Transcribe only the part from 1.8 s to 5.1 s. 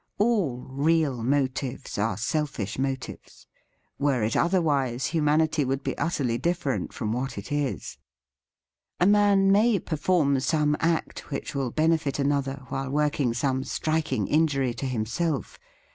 are selfish motives; were it otherwise